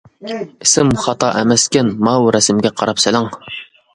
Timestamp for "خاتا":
1.07-1.29